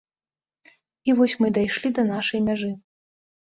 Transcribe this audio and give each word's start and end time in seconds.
І 1.09 1.15
вось 1.19 1.35
мы 1.43 1.47
дайшлі 1.59 1.93
да 1.99 2.07
нашай 2.11 2.45
мяжы. 2.51 2.73